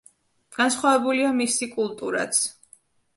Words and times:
განსხვავებულია 0.59 1.33
მისი 1.41 1.67
კულტურაც. 1.75 2.41